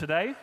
[0.00, 0.34] today.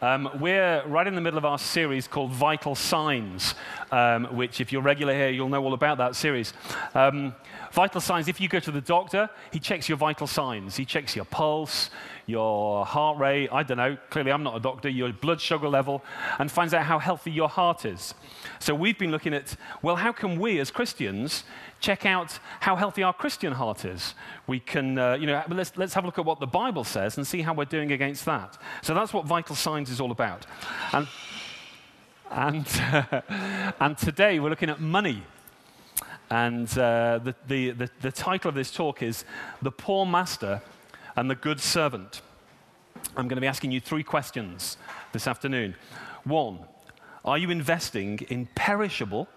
[0.00, 3.54] Um, we're right in the middle of our series called Vital Signs,
[3.92, 6.54] um, which, if you're regular here, you'll know all about that series.
[6.94, 7.34] Um,
[7.72, 10.76] vital signs, if you go to the doctor, he checks your vital signs.
[10.76, 11.90] He checks your pulse,
[12.24, 16.02] your heart rate, I don't know, clearly I'm not a doctor, your blood sugar level,
[16.38, 18.14] and finds out how healthy your heart is.
[18.60, 21.44] So we've been looking at, well, how can we as Christians
[21.80, 24.14] check out how healthy our Christian heart is.
[24.46, 27.16] We can, uh, you know, let's, let's have a look at what the Bible says
[27.16, 28.58] and see how we're doing against that.
[28.82, 30.46] So that's what vital signs is all about.
[30.92, 31.06] And,
[32.30, 33.20] and, uh,
[33.80, 35.22] and today we're looking at money.
[36.30, 39.24] And uh, the, the, the, the title of this talk is
[39.62, 40.60] The Poor Master
[41.14, 42.20] and the Good Servant.
[43.16, 44.76] I'm going to be asking you three questions
[45.12, 45.76] this afternoon.
[46.24, 46.58] One,
[47.24, 49.28] are you investing in perishable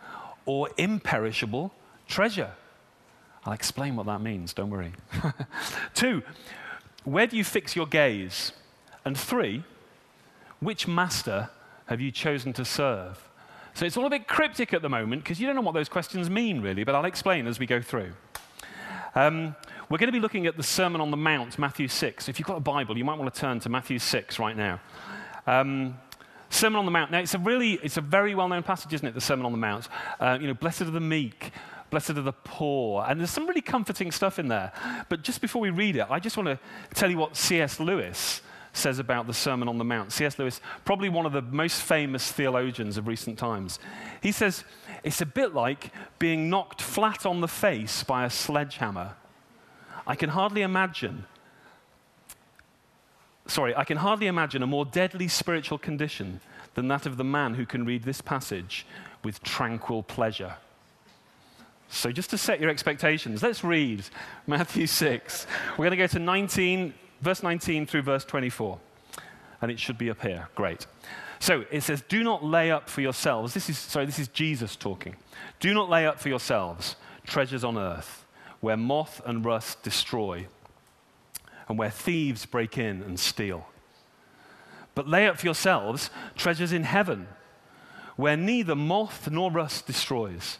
[0.45, 1.71] or imperishable
[2.09, 2.51] treasure.
[3.45, 4.91] I'll explain what that means, don't worry.
[5.93, 6.23] Two,
[7.05, 8.51] where do you fix your gaze?
[9.05, 9.63] And three,
[10.59, 11.49] which master
[11.85, 13.29] have you chosen to serve?
[13.73, 15.87] So it's all a bit cryptic at the moment because you don't know what those
[15.87, 18.11] questions mean, really, but I'll explain as we go through.
[19.15, 19.55] Um,
[19.89, 22.27] we're going to be looking at the Sermon on the Mount, Matthew 6.
[22.27, 24.81] If you've got a Bible, you might want to turn to Matthew 6 right now.
[25.47, 25.97] Um,
[26.49, 27.11] Sermon on the Mount.
[27.11, 29.13] Now, it's a really, it's a very well-known passage, isn't it?
[29.13, 29.87] The Sermon on the Mount.
[30.19, 31.51] Uh, you know, blessed are the meek,
[31.89, 33.05] blessed are the poor.
[33.07, 34.71] And there's some really comforting stuff in there.
[35.09, 36.59] But just before we read it, I just want to
[36.93, 37.79] tell you what C.S.
[37.79, 38.41] Lewis
[38.73, 40.11] says about the Sermon on the Mount.
[40.11, 40.37] C.S.
[40.37, 43.79] Lewis, probably one of the most famous theologians of recent times.
[44.21, 44.63] He says,
[45.03, 49.15] it's a bit like being knocked flat on the face by a sledgehammer.
[50.05, 51.25] I can hardly imagine,
[53.47, 56.41] sorry, I can hardly imagine a more deadly spiritual condition
[56.75, 58.85] than that of the man who can read this passage
[59.23, 60.55] with tranquil pleasure.
[61.89, 64.03] So, just to set your expectations, let's read
[64.45, 65.47] Matthew 6.
[65.71, 68.79] We're going to go to 19, verse 19 through verse 24.
[69.61, 70.47] And it should be up here.
[70.55, 70.85] Great.
[71.39, 73.53] So it says, Do not lay up for yourselves.
[73.53, 75.15] This is, sorry, this is Jesus talking.
[75.59, 78.25] Do not lay up for yourselves treasures on earth,
[78.59, 80.47] where moth and rust destroy,
[81.67, 83.67] and where thieves break in and steal.
[84.95, 87.27] But lay up for yourselves treasures in heaven,
[88.15, 90.59] where neither moth nor rust destroys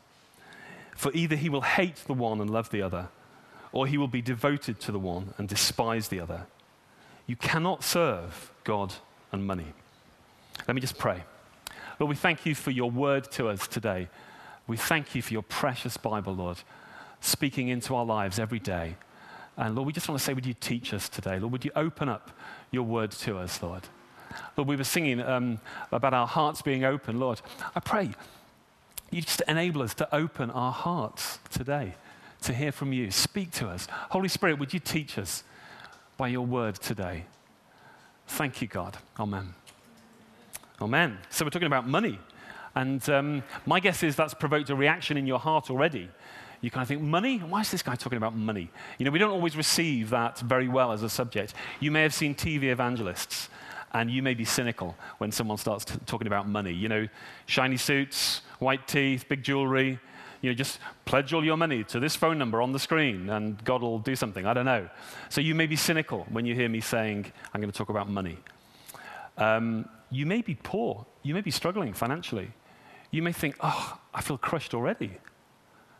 [0.95, 3.09] For either he will hate the one and love the other,
[3.71, 6.45] or he will be devoted to the one and despise the other.
[7.27, 8.93] You cannot serve God
[9.31, 9.73] and money.
[10.67, 11.23] Let me just pray.
[11.99, 14.09] Lord, we thank you for your word to us today.
[14.67, 16.57] We thank you for your precious Bible, Lord,
[17.19, 18.95] speaking into our lives every day.
[19.57, 21.39] And Lord, we just want to say, would you teach us today?
[21.39, 22.31] Lord, would you open up
[22.71, 23.83] your word to us, Lord?
[24.57, 25.59] Lord, we were singing um,
[25.91, 27.19] about our hearts being open.
[27.19, 27.41] Lord,
[27.75, 28.11] I pray
[29.11, 31.95] you just enable us to open our hearts today
[32.41, 33.11] to hear from you.
[33.11, 33.87] Speak to us.
[34.09, 35.43] Holy Spirit, would you teach us
[36.17, 37.25] by your word today?
[38.27, 38.97] Thank you, God.
[39.19, 39.53] Amen.
[40.81, 41.19] Amen.
[41.29, 42.19] So, we're talking about money.
[42.73, 46.09] And um, my guess is that's provoked a reaction in your heart already.
[46.61, 47.39] You kind of think, money?
[47.39, 48.69] Why is this guy talking about money?
[48.97, 51.53] You know, we don't always receive that very well as a subject.
[51.79, 53.49] You may have seen TV evangelists,
[53.93, 56.71] and you may be cynical when someone starts t- talking about money.
[56.71, 57.07] You know,
[57.45, 59.99] shiny suits, white teeth, big jewelry.
[60.41, 63.63] You know, just pledge all your money to this phone number on the screen and
[63.63, 64.45] God will do something.
[64.45, 64.89] I don't know.
[65.29, 68.09] So you may be cynical when you hear me saying, I'm going to talk about
[68.09, 68.37] money.
[69.37, 71.05] Um, you may be poor.
[71.21, 72.51] You may be struggling financially.
[73.11, 75.11] You may think, oh, I feel crushed already.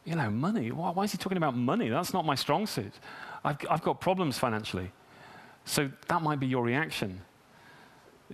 [0.05, 0.71] You know, money.
[0.71, 1.89] Why, why is he talking about money?
[1.89, 2.93] That's not my strong suit.
[3.43, 4.91] I've, I've got problems financially.
[5.65, 7.21] So that might be your reaction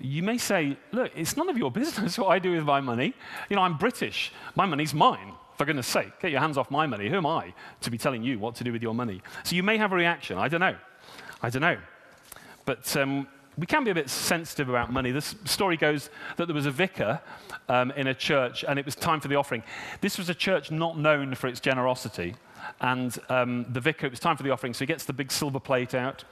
[0.01, 3.13] you may say, look, it's none of your business what I do with my money.
[3.49, 4.31] You know, I'm British.
[4.55, 5.33] My money's mine.
[5.57, 7.09] For goodness sake, get your hands off my money.
[7.09, 9.23] Who am I to be telling you what to do with your money?
[9.43, 10.37] So you may have a reaction.
[10.37, 10.75] I don't know.
[11.41, 11.77] I don't know.
[12.65, 13.27] But um,
[13.57, 15.11] we can be a bit sensitive about money.
[15.11, 17.19] This story goes that there was a vicar
[17.69, 19.63] um, in a church, and it was time for the offering.
[20.01, 22.35] This was a church not known for its generosity.
[22.81, 25.31] And um, the vicar, it was time for the offering, so he gets the big
[25.31, 26.23] silver plate out,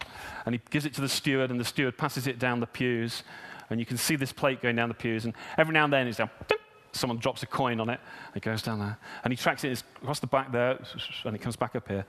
[0.45, 3.23] and he gives it to the steward, and the steward passes it down the pews
[3.69, 6.07] and you can see this plate going down the pews, and every now and then
[6.07, 6.29] it's down,
[6.95, 7.99] someone drops a coin on it,
[8.35, 10.79] it goes down there, and he tracks it across the back there,
[11.25, 12.05] and it comes back up here.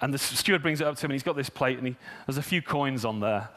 [0.00, 1.96] And the steward brings it up to him, and he's got this plate, and he,
[2.26, 3.48] there's a few coins on there.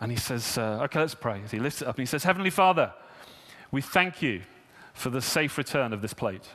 [0.00, 1.40] And he says, uh, Okay, let's pray.
[1.50, 2.92] He lifts it up, and he says, Heavenly Father,
[3.70, 4.42] We thank you
[4.92, 6.48] for the safe return of this plate.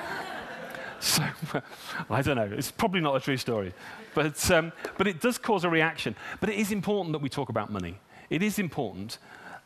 [1.00, 1.22] so,
[2.10, 2.50] I don't know.
[2.52, 3.72] It's probably not a true story.
[4.14, 6.14] But, um, but it does cause a reaction.
[6.40, 7.98] But it is important that we talk about money.
[8.30, 9.18] It is important.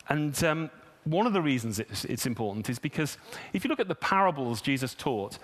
[0.09, 0.71] And um,
[1.05, 3.19] one of the reasons it's, it's important is because
[3.53, 5.39] if you look at the parables Jesus taught,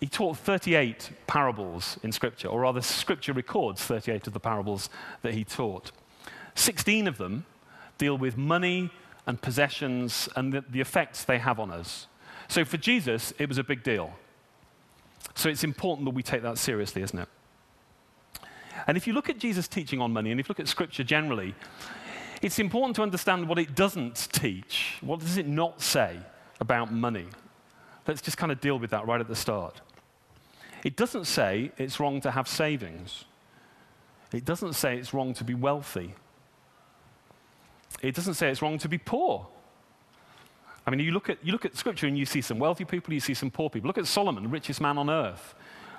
[0.00, 4.90] he taught 38 parables in Scripture, or rather, Scripture records 38 of the parables
[5.22, 5.92] that he taught.
[6.56, 7.46] 16 of them
[7.98, 8.90] deal with money
[9.28, 12.08] and possessions and the, the, effects they have on us.
[12.48, 14.12] So for Jesus, it was a big deal.
[15.36, 17.28] So it's important that we take that seriously, isn't it?
[18.88, 21.04] And if you look at Jesus' teaching on money, and if you look at Scripture
[21.04, 21.54] generally,
[22.42, 24.98] it's important to understand what it doesn't teach.
[25.00, 26.18] What does it not say
[26.60, 27.26] about money?
[28.06, 29.80] Let's just kind of deal with that right at the start.
[30.84, 33.24] It doesn't say it's wrong to have savings.
[34.32, 36.14] It doesn't say it's wrong to be wealthy.
[38.00, 39.46] It doesn't say it's wrong to be poor.
[40.84, 43.14] I mean, you look at, you look at Scripture and you see some wealthy people,
[43.14, 43.86] you see some poor people.
[43.86, 45.54] Look at Solomon, richest man on earth.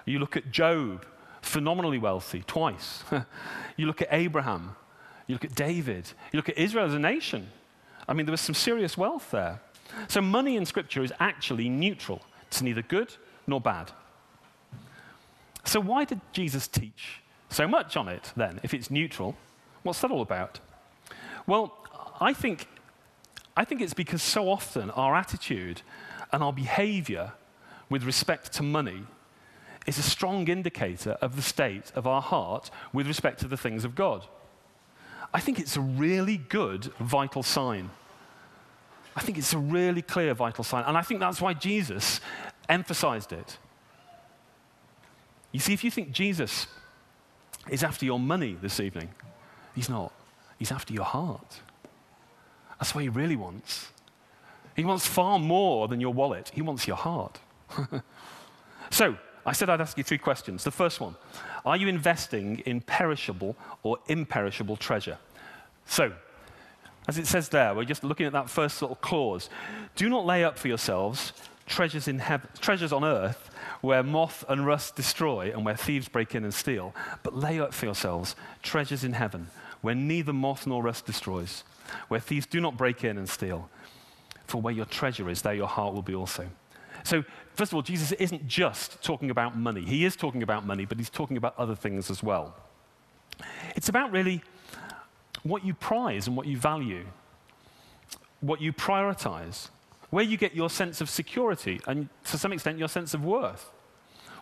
[0.06, 1.06] You look at Job,
[1.42, 3.06] phenomenally wealthy, twice.
[3.78, 4.76] you look at Abraham.
[5.28, 6.06] You look at David.
[6.32, 7.48] You look at Israel as a nation.
[8.08, 9.62] I mean, there was some serious wealth there.
[10.08, 12.22] So, money in Scripture is actually neutral.
[12.48, 13.14] It's neither good
[13.48, 13.92] nor bad.
[15.66, 19.36] So, why did Jesus teach so much on it then, if it's neutral?
[19.84, 20.60] What's that all about?
[21.46, 21.78] Well,
[22.20, 22.68] I think,
[23.56, 25.82] I think it's because so often our attitude
[26.32, 27.34] and our behavior
[27.90, 29.04] with respect to money
[29.86, 33.84] is a strong indicator of the state of our heart with respect to the things
[33.86, 34.26] of God.
[35.34, 37.90] I think it's a really good vital sign.
[39.16, 40.84] I think it's a really clear vital sign.
[40.86, 42.20] And I think that's why Jesus
[42.70, 43.58] emphasized it.
[45.52, 46.68] You see, if you think Jesus
[47.70, 49.10] is after your money this evening,
[49.76, 50.12] he's not.
[50.58, 51.62] He's after your heart.
[52.80, 53.90] That's what he really wants.
[54.76, 57.40] He wants far more than your wallet, he wants your heart.
[58.90, 60.64] so, I said I'd ask you three questions.
[60.64, 61.16] The first one
[61.66, 65.18] Are you investing in perishable or imperishable treasure?
[65.86, 66.14] So,
[67.08, 69.50] as it says there, we're just looking at that first little clause.
[69.96, 71.34] Do not lay up for yourselves
[71.66, 73.50] treasures, in heaven, treasures on earth
[73.82, 76.94] where moth and rust destroy and where thieves break in and steal,
[77.24, 79.48] but lay up for yourselves treasures in heaven
[79.84, 81.64] where neither moth nor rust destroys,
[82.08, 83.70] where thieves do not break in and steal.
[84.48, 86.48] For where your treasure is, there your heart will be also.
[87.04, 87.24] So,
[87.56, 89.82] first of all, Jesus isn't just talking about money.
[89.82, 92.56] He is talking about money, but he's talking about other things as well.
[93.76, 94.42] It's about really
[95.44, 97.06] what you prize and what you value,
[98.42, 99.70] what you prioritize,
[100.10, 103.72] where you get your sense of security and, to some extent, your sense of worth.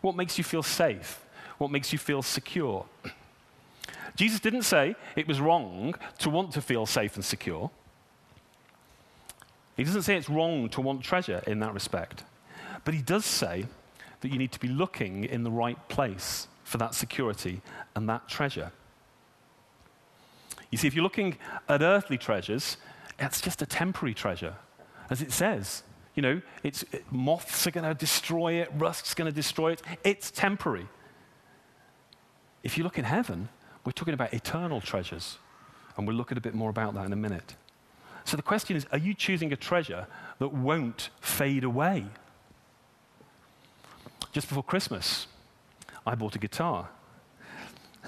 [0.02, 1.24] What makes you feel safe?
[1.58, 2.86] What makes you feel secure?
[4.16, 7.72] Jesus didn't say it was wrong to want to feel safe and secure.
[9.78, 12.24] He doesn't say it's wrong to want treasure in that respect.
[12.84, 13.66] But he does say
[14.22, 17.62] that you need to be looking in the right place for that security
[17.96, 18.72] and that treasure.
[20.70, 21.38] You see, if you're looking
[21.68, 22.78] at earthly treasures,
[23.20, 24.56] it's just a temporary treasure,
[25.10, 25.84] as it says.
[26.16, 29.82] You know, it's, it, moths are going to destroy it, rust's going to destroy it.
[30.04, 30.88] It's temporary.
[32.64, 33.50] If you look in heaven,
[33.86, 35.38] we're talking about eternal treasures.
[35.98, 37.56] And we'll look at a bit more about that in a minute.
[38.24, 40.08] So the question is are you choosing a treasure
[40.40, 42.06] that won't fade away?
[44.32, 45.28] Just before Christmas,
[46.06, 46.90] I bought a guitar.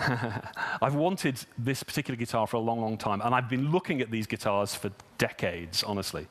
[0.82, 4.10] I've wanted this particular guitar for a long, long time, and I've been looking at
[4.10, 6.28] these guitars for decades, honestly.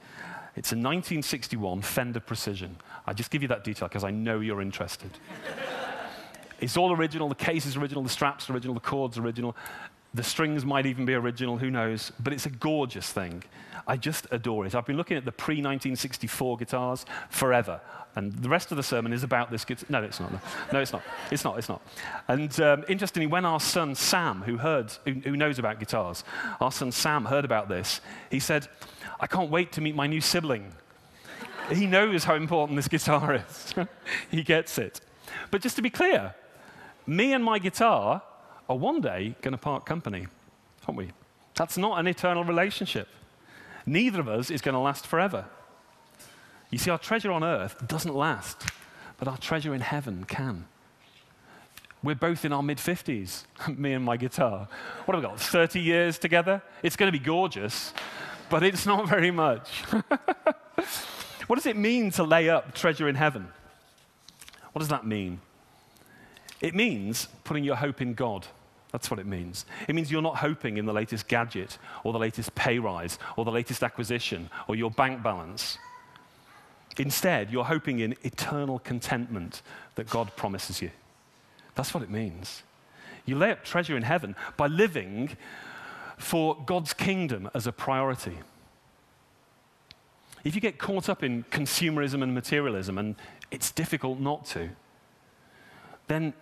[0.57, 2.77] It's a 1961 Fender Precision.
[3.07, 5.11] I just give you that detail because I know you're interested.
[6.61, 9.57] it's all original, the case is original, the straps are original, the cords are original.
[10.15, 12.13] The strings might even be original, who knows?
[12.21, 13.45] But it's a gorgeous thing.
[13.87, 14.75] I just adore it.
[14.75, 17.81] I've been looking at the pre 1964 guitars forever.
[18.15, 19.87] And the rest of the sermon is about this guitar.
[19.89, 20.33] No, it's not.
[20.73, 21.03] No, it's not.
[21.31, 21.59] It's not.
[21.59, 21.81] It's not.
[22.29, 26.23] And um, interestingly, when our son Sam, who, heard, who, who knows about guitars,
[26.61, 28.69] our son Sam heard about this, he said,
[29.19, 30.73] I can't wait to meet my new sibling.
[31.71, 33.75] he knows how important this guitar is.
[34.31, 35.01] he gets it.
[35.51, 36.35] But just to be clear,
[37.07, 38.23] me and my guitar
[38.69, 40.27] are one day going to part company,
[40.87, 41.11] aren't we?
[41.55, 43.09] That's not an eternal relationship.
[43.87, 45.47] Neither of us is going to last forever.
[46.71, 48.67] You see, our treasure on earth doesn't last,
[49.19, 50.67] but our treasure in heaven can.
[52.03, 53.45] We're both in our mid 50s,
[53.77, 54.69] me and my guitar.
[55.05, 55.39] What have we got?
[55.39, 56.63] 30 years together?
[56.83, 57.93] It's going to be gorgeous,
[58.49, 59.83] but it's not very much.
[61.47, 63.49] what does it mean to lay up treasure in heaven?
[64.73, 65.41] What does that mean?
[66.63, 68.47] It means putting your hope in God.
[68.93, 69.67] That's what it means.
[69.89, 73.45] It means you're not hoping in the latest gadget or the latest pay rise or
[73.45, 75.77] the latest acquisition or your bank balance.
[76.99, 79.63] Instead, you're hoping in eternal contentment
[79.97, 80.91] that God promises you.
[81.75, 82.63] That's what it means.
[83.25, 85.37] You lay up treasure in heaven by living
[86.19, 88.39] for God's kingdom as a priority.
[90.45, 93.17] If you get caught up in consumerism and materialism, and
[93.51, 94.71] it's difficult not to,
[96.09, 96.35] then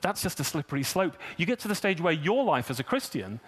[0.00, 1.16] that's just a slippery slope.
[1.36, 3.40] You get to the stage where your life as a Christian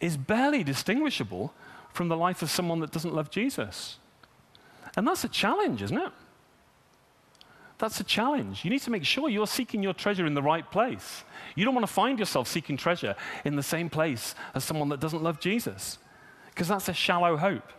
[0.00, 1.54] is barely distinguishable
[1.92, 3.98] from the life of someone that doesn't love Jesus.
[4.96, 6.12] And that's a challenge, isn't it?
[7.78, 8.64] That's a challenge.
[8.64, 11.24] You need to make sure you're seeking your treasure in the right place.
[11.54, 15.00] You don't want to find yourself seeking treasure in the same place as someone that
[15.00, 15.98] doesn't love Jesus,
[16.50, 17.72] because that's a shallow hope.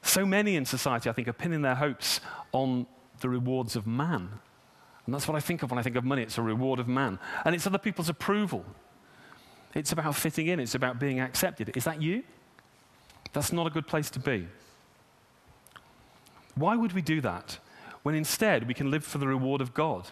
[0.00, 2.20] So many in society, I think, are pinning their hopes
[2.52, 2.86] on
[3.20, 4.40] the rewards of man.
[5.06, 6.22] And that's what I think of when I think of money.
[6.22, 7.18] It's a reward of man.
[7.44, 8.64] And it's other people's approval.
[9.74, 11.76] It's about fitting in, it's about being accepted.
[11.76, 12.24] Is that you?
[13.32, 14.48] That's not a good place to be.
[16.54, 17.58] Why would we do that
[18.02, 20.08] when instead we can live for the reward of God?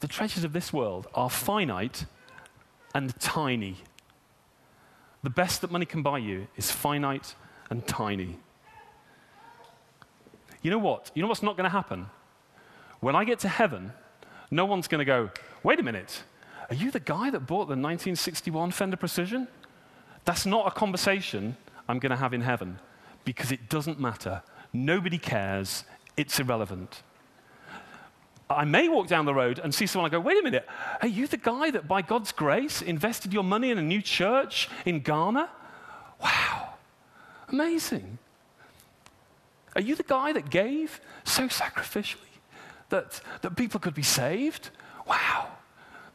[0.00, 2.06] The treasures of this world are finite
[2.94, 3.78] and tiny.
[5.22, 7.34] The best that money can buy you is finite
[7.70, 8.38] and tiny.
[10.62, 11.10] You know what?
[11.14, 12.06] You know what's not going to happen?
[13.04, 13.92] When I get to heaven,
[14.50, 15.28] no one's going to go,
[15.62, 16.22] wait a minute,
[16.70, 19.46] are you the guy that bought the 1961 Fender Precision?
[20.24, 22.78] That's not a conversation I'm going to have in heaven
[23.26, 24.42] because it doesn't matter.
[24.72, 25.84] Nobody cares.
[26.16, 27.02] It's irrelevant.
[28.48, 30.66] I may walk down the road and see someone and go, wait a minute,
[31.02, 34.70] are you the guy that by God's grace invested your money in a new church
[34.86, 35.50] in Ghana?
[36.22, 36.72] Wow,
[37.50, 38.16] amazing.
[39.74, 42.23] Are you the guy that gave so sacrificially
[42.94, 44.70] that, that people could be saved?
[45.06, 45.48] Wow.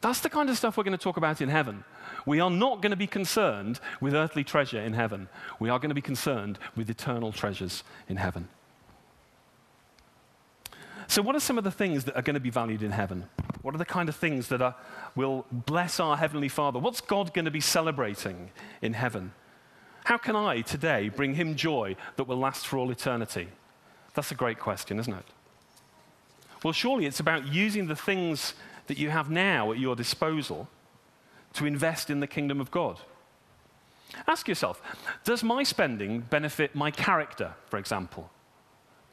[0.00, 1.84] That's the kind of stuff we're going to talk about in heaven.
[2.24, 5.28] We are not going to be concerned with earthly treasure in heaven.
[5.58, 8.48] We are going to be concerned with eternal treasures in heaven.
[11.06, 13.26] So, what are some of the things that are going to be valued in heaven?
[13.62, 14.76] What are the kind of things that are,
[15.14, 16.78] will bless our Heavenly Father?
[16.78, 19.32] What's God going to be celebrating in heaven?
[20.04, 23.48] How can I today bring Him joy that will last for all eternity?
[24.14, 25.26] That's a great question, isn't it?
[26.62, 28.54] Well, surely it's about using the things
[28.86, 30.68] that you have now at your disposal
[31.54, 32.98] to invest in the kingdom of God.
[34.26, 34.82] Ask yourself
[35.24, 38.30] Does my spending benefit my character, for example?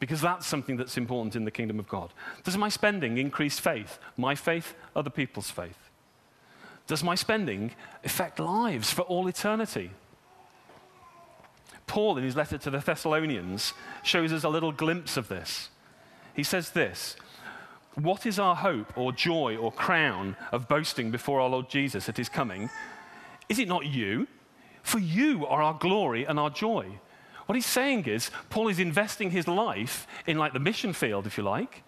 [0.00, 2.12] because that's something that's important in the kingdom of God.
[2.44, 3.98] Does my spending increase faith?
[4.16, 5.78] My faith, other people's faith?
[6.86, 7.72] Does my spending
[8.04, 9.90] affect lives for all eternity?
[11.86, 15.70] Paul, in his letter to the Thessalonians, shows us a little glimpse of this.
[16.34, 17.16] He says this
[17.94, 22.16] What is our hope or joy or crown of boasting before our Lord Jesus at
[22.16, 22.70] his coming?
[23.48, 24.28] Is it not you?
[24.82, 27.00] For you are our glory and our joy.
[27.46, 31.36] What he's saying is, Paul is investing his life in like the mission field, if
[31.36, 31.82] you like.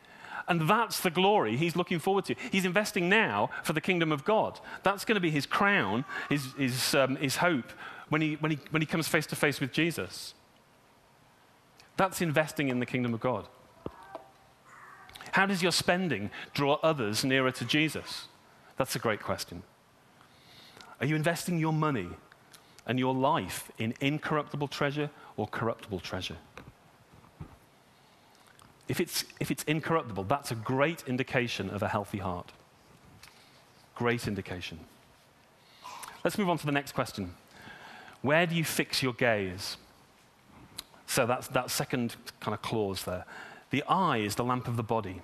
[0.49, 2.35] And that's the glory he's looking forward to.
[2.51, 4.59] He's investing now for the kingdom of God.
[4.83, 7.73] That's going to be his crown, his, his, um, his hope
[8.09, 10.35] when he, when, he, when he comes face to face with Jesus.
[11.97, 13.47] That's investing in the kingdom of God.
[15.33, 18.29] How does your spending draw others nearer to Jesus?
[18.77, 19.63] That's a great question.
[21.01, 22.09] Are you investing your money
[22.87, 26.37] and your life in incorruptible treasure or corruptible treasure.
[28.89, 32.51] If it's, if it's incorruptible, that's a great indication of a healthy heart.
[33.95, 34.81] Great indication.
[36.25, 37.35] Let's move on to the next question.
[38.23, 39.77] Where do you fix your gaze?
[41.07, 43.25] So that's that second kind of clause there.
[43.71, 45.23] The eye is the lamp of the body.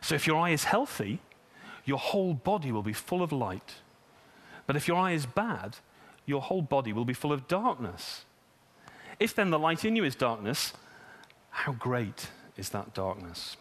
[0.00, 1.20] So if your eye is healthy,
[1.84, 3.76] your whole body will be full of light.
[4.66, 5.78] But if your eye is bad,
[6.26, 8.24] your whole body will be full of darkness.
[9.18, 10.74] If then the light in you is darkness,
[11.50, 13.56] how great is that darkness?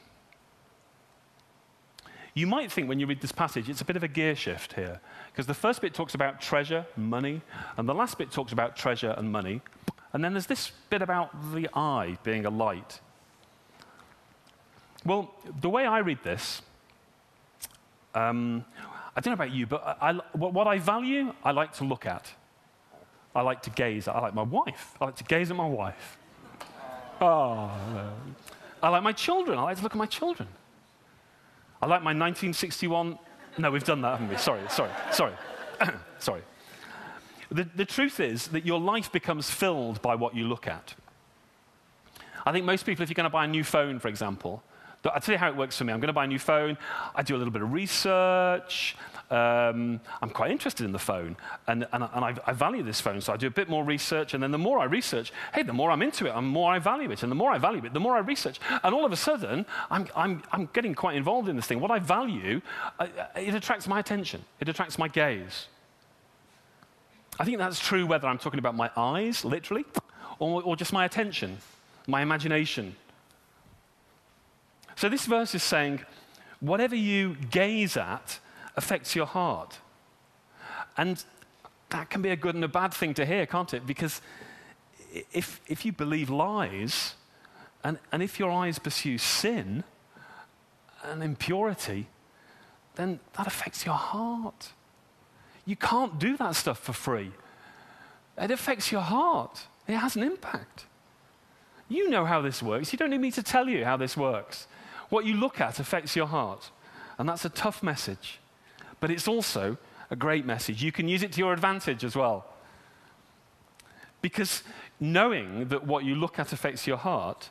[2.34, 4.74] You might think when you read this passage, it's a bit of a gear shift
[4.74, 5.00] here,
[5.32, 7.42] because the first bit talks about treasure, money,
[7.78, 9.62] and the last bit talks about treasure and money.
[10.14, 13.00] And then there's this bit about the eye being a light.
[15.08, 16.62] Well, the way I read this,
[18.14, 18.66] um,
[19.16, 22.30] I don't know about you, but I, what I value, I like to look at.
[23.34, 24.10] I like to gaze.
[24.10, 24.96] At I like my wife.
[25.00, 26.18] I like to gaze at my wife.
[27.22, 27.72] Oh,
[28.84, 29.58] I like my children.
[29.58, 30.50] I like to look at my children.
[31.82, 33.18] I like my 1961.
[33.60, 34.36] No, we've done that, haven't we?
[34.36, 35.34] Sorry, sorry, sorry,
[36.20, 36.42] sorry.
[37.50, 40.96] The, the truth is that your life becomes filled by what you look at.
[42.46, 44.64] I think most people, if you're going to buy a new phone, for example,
[45.06, 45.94] I'll tell you how it works for me.
[45.94, 46.78] I'm going to buy a new phone.
[47.16, 48.98] I do a little bit of research.
[49.30, 51.36] um, I'm quite interested in the phone
[51.68, 53.20] and, and, and I, I, value this phone.
[53.20, 54.34] So I do a bit more research.
[54.34, 56.72] And then the more I research, hey, the more I'm into it, and the more
[56.72, 57.24] I value it.
[57.24, 58.60] And the more I value it, the more I research.
[58.84, 61.80] And all of a sudden, I'm, I'm, I'm getting quite involved in this thing.
[61.80, 62.62] What I value,
[63.36, 65.68] it attracts my attention, it attracts my gaze.
[67.40, 69.86] I think that's true whether I'm talking about my eyes, literally,
[70.40, 71.58] or, or just my attention,
[72.08, 72.96] my imagination.
[74.98, 76.02] So this verse is saying,
[76.60, 78.40] whatever you gaze at
[78.76, 79.78] affects your heart.
[80.98, 81.24] And
[81.90, 83.86] that can be a good and a bad thing to hear, can't it?
[83.86, 84.22] Because
[85.32, 87.14] if, if you believe lies,
[87.84, 89.84] and, and if your eyes pursue sin
[91.04, 92.08] and impurity,
[92.96, 94.72] then that affects your heart.
[95.64, 97.32] You can't do that stuff for free.
[98.36, 100.86] It affects your heart, it has an impact.
[101.88, 102.92] You know how this works.
[102.92, 104.68] You don't need me to tell you how this works.
[105.10, 106.72] What you look at affects your heart.
[107.18, 108.40] And that's a tough message
[109.00, 109.78] but it's also
[110.10, 110.84] a great message.
[110.84, 112.46] You can use it to your advantage as well.
[114.22, 114.64] Because
[115.00, 117.50] knowing that what you look at affects your heart,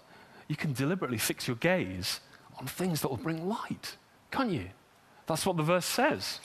[0.49, 2.21] you can deliberately fix your gaze
[2.59, 3.97] on things that will bring light,
[4.31, 4.71] can't you?
[5.27, 6.41] That's what the verse says.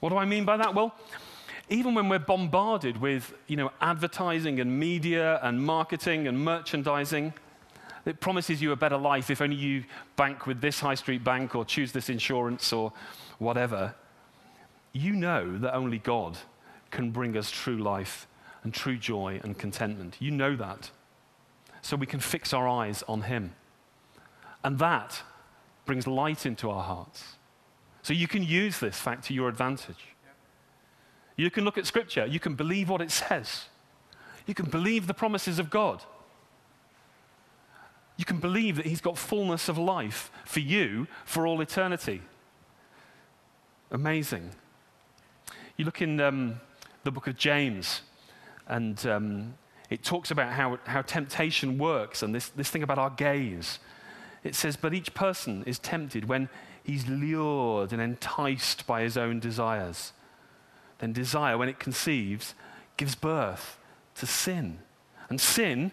[0.00, 0.74] What do I mean by that?
[0.74, 0.94] Well,
[1.68, 7.34] even when we're bombarded with you know, advertising and media and marketing and merchandising,
[8.06, 9.84] it promises you a better life if only you
[10.16, 12.92] bank with this high street bank or choose this insurance or
[13.38, 13.94] whatever,
[14.92, 16.38] you know that only God
[16.90, 18.26] can bring us true life
[18.62, 20.16] and true joy and contentment.
[20.20, 20.90] You know that.
[21.82, 23.54] So we can fix our eyes on Him.
[24.64, 25.22] And that
[25.84, 27.36] brings light into our hearts.
[28.02, 30.14] So you can use this fact to your advantage.
[31.36, 33.66] You can look at Scripture, you can believe what it says,
[34.46, 36.02] you can believe the promises of God.
[38.16, 42.22] You can believe that He's got fullness of life for you for all eternity.
[43.90, 44.50] Amazing.
[45.76, 46.60] You look in um,
[47.04, 48.02] the book of James,
[48.66, 49.54] and um,
[49.90, 53.78] it talks about how, how temptation works and this, this thing about our gaze.
[54.42, 56.48] It says, But each person is tempted when
[56.82, 60.12] he's lured and enticed by his own desires.
[60.98, 62.54] Then desire, when it conceives,
[62.96, 63.78] gives birth
[64.16, 64.78] to sin.
[65.28, 65.92] And sin,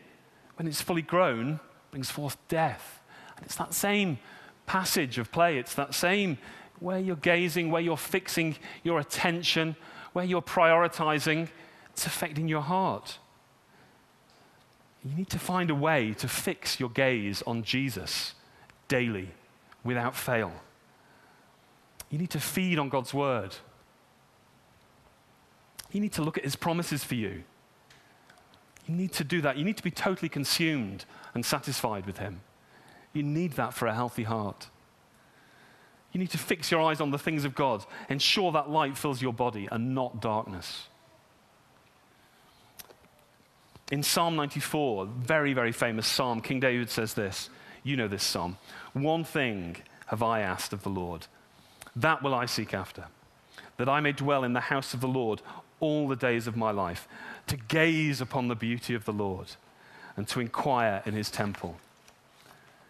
[0.55, 1.59] when it's fully grown,
[1.93, 3.03] brings forth death.
[3.37, 4.17] And it's that same
[4.65, 6.39] passage of play, it's that same
[6.79, 9.75] where you're gazing, where you're fixing your attention,
[10.13, 11.49] where you're prioritizing,
[11.91, 13.19] it's affecting your heart.
[15.05, 18.33] You need to find a way to fix your gaze on Jesus
[18.87, 19.29] daily
[19.83, 20.51] without fail.
[22.09, 23.55] You need to feed on God's word.
[25.91, 27.43] You need to look at his promises for you.
[28.85, 29.57] You need to do that.
[29.57, 32.41] You need to be totally consumed and satisfied with him.
[33.13, 34.67] You need that for a healthy heart.
[36.11, 37.85] You need to fix your eyes on the things of God.
[38.09, 40.87] Ensure that light fills your body and not darkness.
[43.91, 47.49] In Psalm 94, very, very famous psalm, King David says this.
[47.83, 48.57] You know this psalm.
[48.93, 51.27] One thing have I asked of the Lord,
[51.95, 53.05] that will I seek after,
[53.77, 55.41] that I may dwell in the house of the Lord
[55.79, 57.07] all the days of my life,
[57.47, 59.47] to gaze upon the beauty of the Lord
[60.15, 61.77] and to inquire in his temple.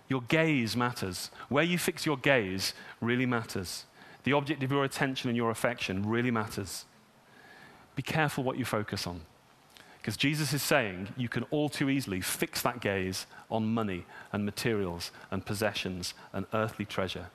[0.10, 1.32] Your gaze matters.
[1.50, 3.86] Where you fix your gaze really matters.
[4.24, 6.86] The object of your attention and your affection really matters.
[7.96, 9.22] Be careful what you focus on.
[9.98, 14.44] Because Jesus is saying you can all too easily fix that gaze on money and
[14.44, 17.28] materials and possessions and earthly treasure.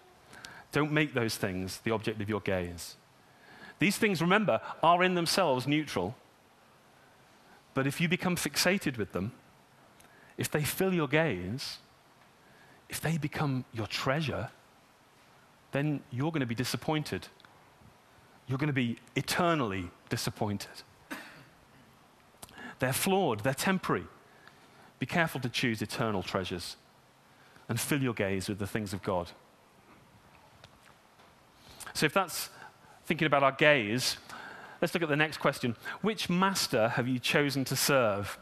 [0.70, 2.96] Don't make those things the object of your gaze.
[3.78, 6.14] These things, remember, are in themselves neutral.
[7.78, 9.30] But if you become fixated with them,
[10.36, 11.78] if they fill your gaze,
[12.88, 14.50] if they become your treasure,
[15.70, 17.28] then you're going to be disappointed.
[18.48, 20.72] You're going to be eternally disappointed.
[22.80, 24.08] They're flawed, they're temporary.
[24.98, 26.74] Be careful to choose eternal treasures
[27.68, 29.30] and fill your gaze with the things of God.
[31.94, 32.50] So, if that's
[33.06, 34.16] thinking about our gaze,
[34.80, 35.76] let's look at the next question.
[36.02, 38.38] Which master have you chosen to serve?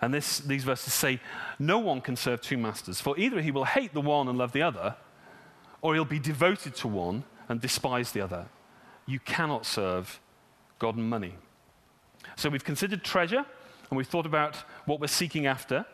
[0.00, 1.20] And this, these verses say,
[1.58, 4.52] No one can serve two masters, for either he will hate the one and love
[4.52, 4.96] the other,
[5.82, 8.46] or he'll be devoted to one and despise the other.
[9.06, 10.20] You cannot serve
[10.78, 11.34] God and money.
[12.36, 13.44] So we've considered treasure,
[13.90, 15.84] and we've thought about what we're seeking after.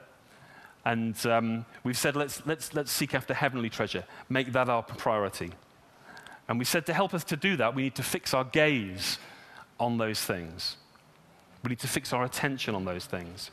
[0.84, 5.50] And um, we've said, let's, let's, let's seek after heavenly treasure, make that our priority.
[6.48, 9.18] And we said to help us to do that, we need to fix our gaze
[9.80, 10.76] on those things.
[11.62, 13.50] We need to fix our attention on those things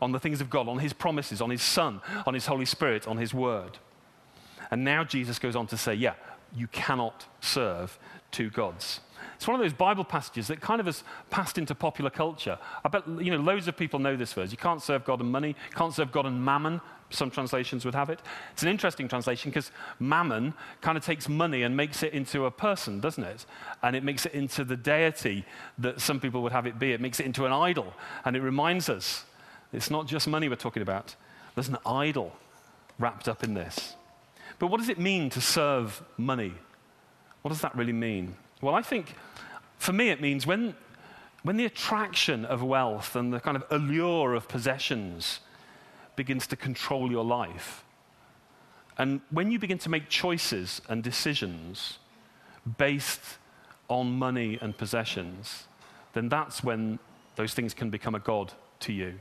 [0.00, 3.06] on the things of God, on his promises, on his Son, on his Holy Spirit,
[3.06, 3.78] on his word.
[4.70, 6.14] And now Jesus goes on to say, yeah,
[6.54, 7.98] you cannot serve
[8.30, 9.00] two gods.
[9.36, 12.58] It's one of those Bible passages that kind of has passed into popular culture.
[12.84, 14.50] I bet you know loads of people know this verse.
[14.50, 16.80] You can't serve God and money, you can't serve God and mammon.
[17.10, 18.20] Some translations would have it.
[18.52, 22.50] It's an interesting translation because mammon kind of takes money and makes it into a
[22.50, 23.46] person, doesn't it?
[23.82, 25.46] And it makes it into the deity
[25.78, 26.92] that some people would have it be.
[26.92, 27.94] It makes it into an idol.
[28.24, 29.24] And it reminds us
[29.72, 31.14] it's not just money we're talking about,
[31.54, 32.36] there's an idol
[32.98, 33.96] wrapped up in this.
[34.58, 36.52] But what does it mean to serve money?
[37.42, 38.36] What does that really mean?
[38.60, 39.14] Well, I think
[39.78, 40.74] for me it means when,
[41.42, 45.40] when the attraction of wealth and the kind of allure of possessions
[46.18, 47.84] begins to control your life,
[48.98, 51.98] and when you begin to make choices and decisions
[52.76, 53.38] based
[53.88, 55.68] on money and possessions,
[56.12, 56.98] then that's when
[57.36, 59.20] those things can become a God to you.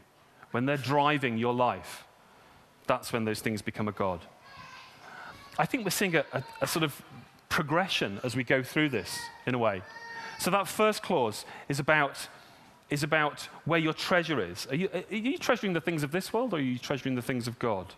[0.51, 2.05] When they're driving your life,
[2.87, 4.19] that's when those things become a God.
[5.59, 7.01] I think we're seeing a, a, a sort of
[7.49, 9.81] progression as we go through this, in a way.
[10.39, 12.27] So that first clause is about,
[12.89, 14.67] is about where your treasure is.
[14.67, 17.21] Are you, are you treasuring the things of this world or are you treasuring the
[17.21, 17.93] things of God?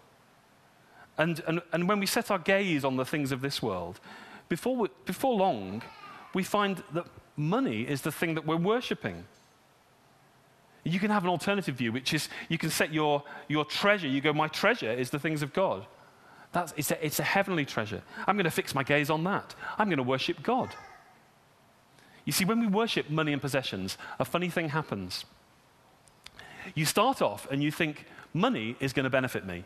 [1.17, 3.99] And, and, and when we set our gaze on the things of this world,
[4.47, 5.83] before, we, before long,
[6.33, 9.25] we find that money is the thing that we're worshipping.
[10.83, 14.21] You can have an alternative view, which is you can set your, your treasure, you
[14.21, 15.85] go, My treasure is the things of God.
[16.51, 18.01] That's, it's, a, it's a heavenly treasure.
[18.25, 19.53] I'm going to fix my gaze on that.
[19.77, 20.73] I'm going to worship God.
[22.29, 25.25] You see, when we worship money and possessions, a funny thing happens.
[26.75, 29.63] You start off and you think, money is going to benefit me.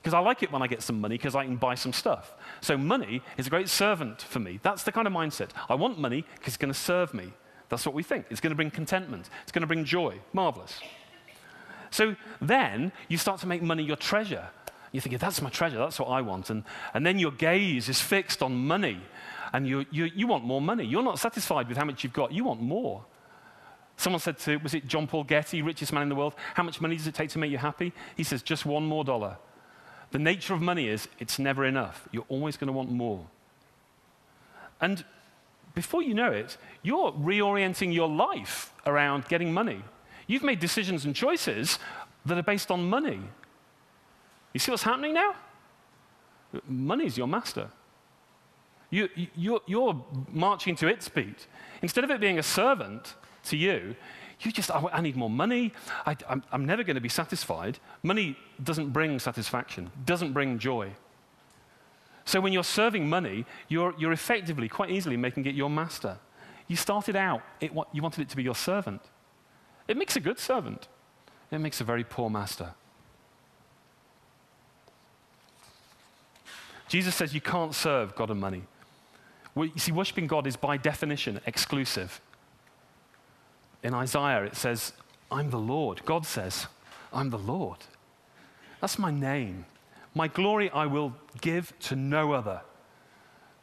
[0.00, 2.32] Because I like it when I get some money because I can buy some stuff.
[2.62, 4.58] So money is a great servant for me.
[4.62, 5.50] That's the kind of mindset.
[5.68, 7.30] I want money because it's going to serve me.
[7.68, 8.24] That's what we think.
[8.30, 9.28] It's going to bring contentment.
[9.42, 10.18] It's going to bring joy.
[10.32, 10.80] Marvelous.
[11.90, 14.48] So then you start to make money your treasure.
[14.92, 16.50] You're thinking, that's my treasure, that's what I want.
[16.50, 19.00] And, and then your gaze is fixed on money,
[19.52, 20.84] and you, you, you want more money.
[20.84, 23.04] You're not satisfied with how much you've got, you want more.
[23.96, 26.80] Someone said to, was it John Paul Getty, richest man in the world, how much
[26.80, 27.92] money does it take to make you happy?
[28.16, 29.36] He says, just one more dollar.
[30.10, 32.08] The nature of money is it's never enough.
[32.12, 33.26] You're always going to want more.
[34.80, 35.04] And
[35.74, 39.82] before you know it, you're reorienting your life around getting money.
[40.26, 41.78] You've made decisions and choices
[42.26, 43.20] that are based on money.
[44.52, 45.34] You see what's happening now?
[46.68, 47.70] Money's your master.
[48.92, 51.46] You, you're, you're marching to its beat.
[51.80, 53.96] Instead of it being a servant to you,
[54.40, 55.72] you just, I, I need more money.
[56.04, 57.78] I, I'm, I'm never going to be satisfied.
[58.02, 60.90] Money doesn't bring satisfaction, doesn't bring joy.
[62.26, 66.18] So when you're serving money, you're, you're effectively, quite easily, making it your master.
[66.68, 69.00] You started out, it, you wanted it to be your servant.
[69.88, 70.86] It makes a good servant,
[71.50, 72.74] it makes a very poor master.
[76.88, 78.64] Jesus says you can't serve God and money.
[79.54, 82.20] Well, you see, worshiping God is by definition exclusive.
[83.82, 84.92] In Isaiah, it says,
[85.30, 86.04] I'm the Lord.
[86.04, 86.66] God says,
[87.12, 87.78] I'm the Lord.
[88.80, 89.66] That's my name.
[90.14, 92.62] My glory I will give to no other,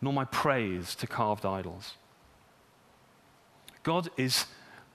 [0.01, 1.93] nor my praise to carved idols.
[3.83, 4.45] God is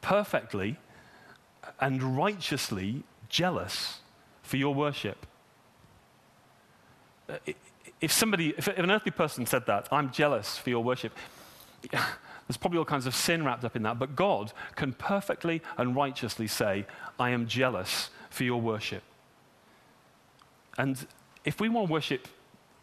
[0.01, 0.77] perfectly
[1.81, 4.01] and righteously jealous
[4.43, 5.27] for your worship.
[7.29, 7.39] Uh,
[8.01, 11.13] If somebody, if an earthly person said that, I'm jealous for your worship,
[11.91, 13.99] there's probably all kinds of sin wrapped up in that.
[13.99, 16.87] But God can perfectly and righteously say,
[17.19, 19.03] I am jealous for your worship.
[20.77, 21.07] And
[21.45, 22.29] if we want to worship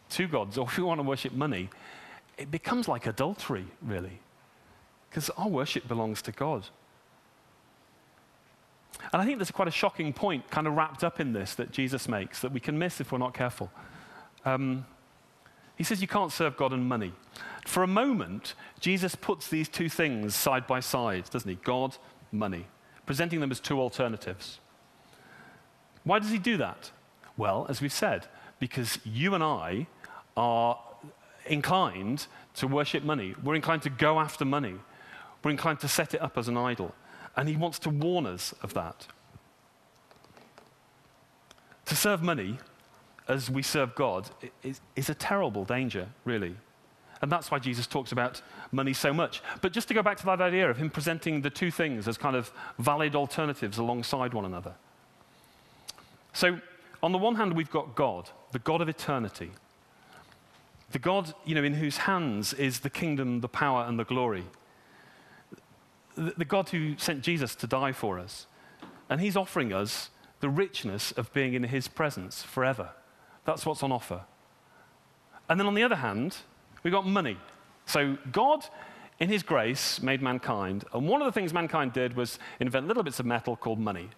[0.09, 1.69] two gods or if we want to worship money,
[2.37, 4.19] it becomes like adultery, really.
[5.09, 6.65] Because our worship belongs to God.
[9.11, 11.71] And I think there's quite a shocking point kind of wrapped up in this that
[11.71, 13.71] Jesus makes that we can miss if we're not careful.
[14.45, 14.85] Um,
[15.81, 17.11] he says you can't serve God and money.
[17.65, 21.55] For a moment, Jesus puts these two things side by side, doesn't he?
[21.55, 21.97] God,
[22.31, 22.67] money,
[23.07, 24.59] presenting them as two alternatives.
[26.03, 26.91] Why does he do that?
[27.35, 28.27] Well, as we've said,
[28.59, 29.87] because you and I
[30.37, 30.79] are
[31.47, 33.33] inclined to worship money.
[33.43, 34.75] We're inclined to go after money.
[35.43, 36.93] We're inclined to set it up as an idol.
[37.35, 39.07] And he wants to warn us of that.
[41.85, 42.59] To serve money
[43.31, 44.29] as we serve God
[44.61, 46.55] is, is a terrible danger, really.
[47.21, 48.41] And that's why Jesus talks about
[48.71, 49.41] money so much.
[49.61, 52.17] But just to go back to that idea of him presenting the two things as
[52.17, 54.73] kind of valid alternatives alongside one another.
[56.33, 56.59] So,
[57.01, 59.51] on the one hand, we've got God, the God of eternity,
[60.91, 64.43] the God you know, in whose hands is the kingdom, the power, and the glory.
[66.15, 68.45] The, the God who sent Jesus to die for us.
[69.09, 70.09] And he's offering us
[70.41, 72.91] the richness of being in his presence forever.
[73.45, 74.21] That's what's on offer.
[75.49, 76.37] And then on the other hand,
[76.83, 77.37] We've got money.
[77.85, 78.65] So God,
[79.19, 80.85] in his grace, made mankind.
[80.93, 84.09] And one of the things mankind did was invent little bits of metal called money.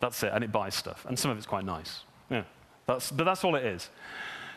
[0.00, 0.32] That's it.
[0.34, 1.06] And it buys stuff.
[1.08, 2.04] And some of it's quite nice.
[2.30, 2.44] Yeah.
[2.86, 3.88] That's, but that's all it is.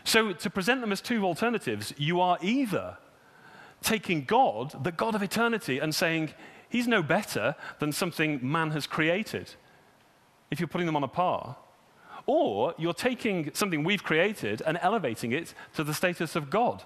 [0.04, 2.98] So to present them as two alternatives, you are either
[3.82, 6.34] taking God, the God of eternity, and saying,
[6.68, 9.54] He's no better than something man has created,
[10.50, 11.56] if you're putting them on a par.
[12.28, 16.82] Or you're taking something we've created and elevating it to the status of God.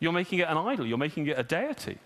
[0.00, 1.98] You're making it an idol, you're making it a deity.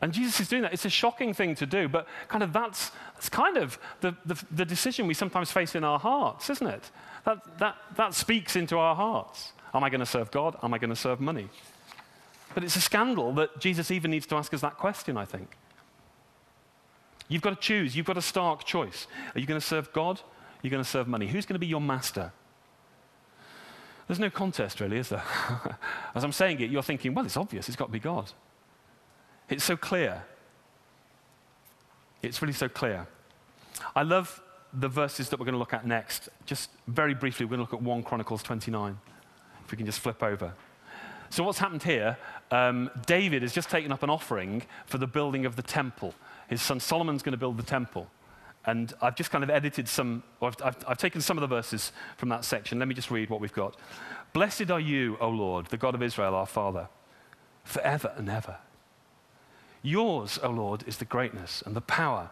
[0.00, 0.72] And Jesus is doing that.
[0.72, 4.42] It's a shocking thing to do, but kind of that's, that's kind of the, the,
[4.50, 6.90] the decision we sometimes face in our hearts, isn't it?
[7.26, 9.52] That, that, that speaks into our hearts.
[9.74, 10.56] Am I going to serve God?
[10.62, 11.50] Am I going to serve money?
[12.54, 15.54] But it's a scandal that Jesus even needs to ask us that question, I think.
[17.28, 17.94] You've got to choose.
[17.94, 19.06] You've got a stark choice.
[19.34, 20.20] Are you going to serve God?
[20.64, 21.26] Are going to serve money?
[21.26, 22.32] Who's going to be your master?
[24.06, 25.24] There's no contest, really, is there?
[26.14, 27.68] As I'm saying it, you're thinking, well, it's obvious.
[27.68, 28.30] It's got to be God.
[29.48, 30.24] It's so clear.
[32.22, 33.06] It's really so clear.
[33.96, 36.28] I love the verses that we're going to look at next.
[36.46, 38.98] Just very briefly, we're going to look at 1 Chronicles 29.
[39.64, 40.52] If we can just flip over.
[41.30, 42.18] So, what's happened here?
[42.50, 46.14] Um, David has just taken up an offering for the building of the temple.
[46.48, 48.08] His son Solomon's going to build the temple.
[48.64, 51.92] And I've just kind of edited some, I've, I've, I've taken some of the verses
[52.16, 52.78] from that section.
[52.78, 53.76] Let me just read what we've got.
[54.32, 56.88] Blessed are you, O Lord, the God of Israel, our Father,
[57.64, 58.58] forever and ever.
[59.82, 62.30] Yours, O Lord, is the greatness and the power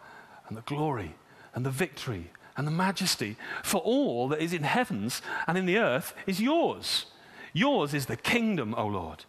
[0.49, 1.17] and the glory
[1.55, 3.37] and the victory and the majesty.
[3.65, 7.07] For all that is in heavens and in the earth is yours.
[7.53, 9.25] Yours is the kingdom, O Lord,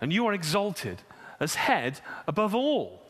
[0.00, 1.02] and you are exalted
[1.40, 3.00] as head above all.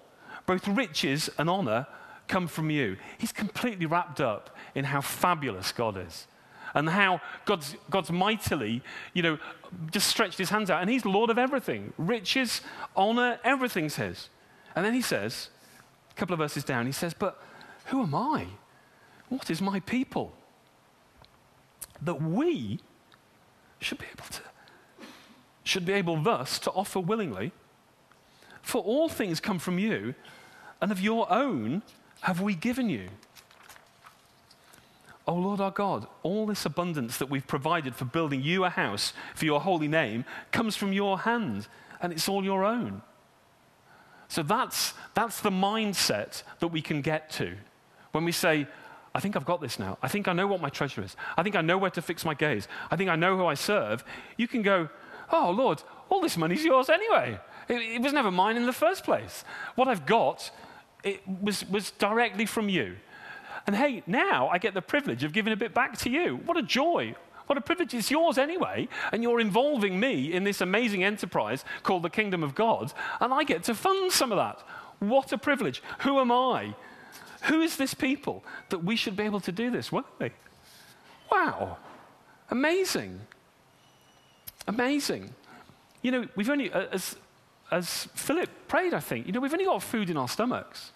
[0.47, 1.87] Both riches and honor
[2.29, 2.97] come from you.
[3.19, 6.27] He's completely wrapped up in how fabulous God is
[6.75, 8.83] and how God's, God's mightily,
[9.13, 9.39] you know,
[9.91, 10.81] just stretched his hands out.
[10.81, 12.61] And he's Lord of everything riches,
[12.97, 14.29] honor, everything's his.
[14.75, 15.51] And then he says,
[16.11, 17.41] a couple of verses down, he says, But
[17.87, 18.47] who am I?
[19.29, 20.33] What is my people?
[22.03, 22.81] That we
[23.81, 24.41] should be able to,
[25.63, 27.53] should be able thus to offer willingly.
[28.63, 30.15] For all things come from you,
[30.81, 31.83] and of your own
[32.21, 33.09] have we given you.
[35.27, 39.13] Oh Lord our God, all this abundance that we've provided for building you a house
[39.35, 41.67] for your holy name comes from your hand,
[42.01, 43.03] and it's all your own.
[44.29, 47.57] So that's, that's the mindset that we can get to
[48.13, 48.67] when we say,
[49.15, 49.97] I think I've got this now.
[50.03, 51.17] I think I know what my treasure is.
[51.37, 52.67] I think I know where to fix my gaze.
[52.91, 54.05] I think I know who I serve.
[54.37, 54.89] You can go,
[55.33, 57.39] Oh, Lord, all this money's yours anyway.
[57.69, 59.45] It, it was never mine in the first place.
[59.75, 60.51] What I've got
[61.05, 62.97] it was, was directly from you.
[63.67, 66.37] And hey, now I get the privilege of giving a bit back to you.
[66.45, 67.15] What a joy.
[67.47, 67.95] What a privilege.
[67.95, 68.89] It's yours anyway.
[69.13, 72.93] And you're involving me in this amazing enterprise called the kingdom of God.
[73.21, 74.61] And I get to fund some of that.
[74.99, 75.83] What a privilege.
[76.01, 76.75] Who am I
[77.45, 80.33] who is this people that we should be able to do this, weren't they?
[81.31, 81.79] Wow.
[82.51, 83.21] Amazing.
[84.67, 85.35] Amazing.
[86.03, 87.17] You know, we've only, uh, as,
[87.71, 90.93] as Philip prayed, I think, you know, we've only got food in our stomachs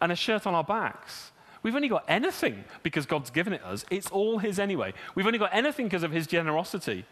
[0.00, 1.32] and a shirt on our backs.
[1.62, 3.84] We've only got anything because God's given it us.
[3.90, 4.94] It's all His anyway.
[5.14, 7.04] We've only got anything because of His generosity.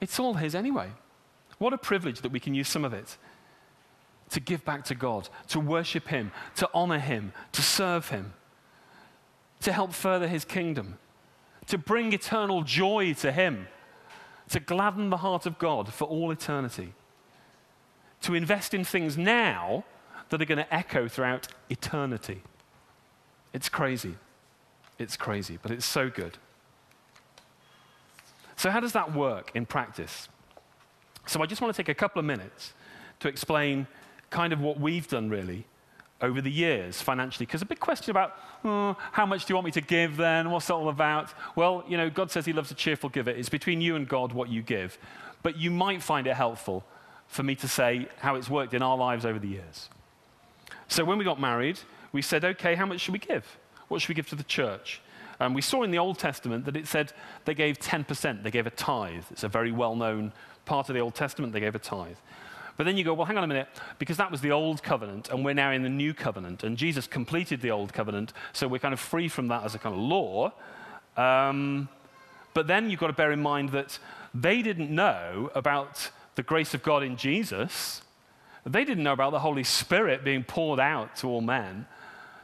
[0.00, 0.90] It's all His anyway.
[1.58, 3.16] What a privilege that we can use some of it
[4.30, 8.32] to give back to God, to worship Him, to honor Him, to serve Him,
[9.60, 10.98] to help further His kingdom,
[11.66, 13.68] to bring eternal joy to Him,
[14.48, 16.94] to gladden the heart of God for all eternity,
[18.22, 19.84] to invest in things now
[20.30, 22.42] that are going to echo throughout eternity.
[23.52, 24.14] It's crazy.
[24.98, 26.38] It's crazy, but it's so good.
[28.56, 30.28] So, how does that work in practice?
[31.26, 32.72] So, I just want to take a couple of minutes
[33.20, 33.86] to explain
[34.30, 35.66] kind of what we've done really
[36.20, 37.44] over the years financially.
[37.44, 40.50] Because a big question about oh, how much do you want me to give then?
[40.50, 41.34] What's that all about?
[41.56, 43.30] Well, you know, God says He loves a cheerful giver.
[43.30, 44.98] It's between you and God what you give.
[45.42, 46.84] But you might find it helpful
[47.28, 49.88] for me to say how it's worked in our lives over the years.
[50.88, 51.78] So when we got married,
[52.12, 53.58] we said, okay, how much should we give?
[53.88, 55.00] What should we give to the church?
[55.40, 57.12] And we saw in the Old Testament that it said
[57.46, 59.24] they gave 10%, they gave a tithe.
[59.30, 60.32] It's a very well known
[60.64, 62.16] part of the Old Testament, they gave a tithe.
[62.76, 65.30] But then you go, well, hang on a minute, because that was the old covenant,
[65.30, 68.78] and we're now in the new covenant, and Jesus completed the old covenant, so we're
[68.78, 70.52] kind of free from that as a kind of law.
[71.16, 71.88] Um,
[72.54, 73.98] but then you've got to bear in mind that
[74.34, 78.02] they didn't know about the grace of God in Jesus.
[78.64, 81.86] They didn't know about the Holy Spirit being poured out to all men.